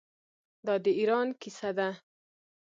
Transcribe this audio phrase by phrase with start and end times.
[0.65, 1.89] دا د ایران کیسه ده.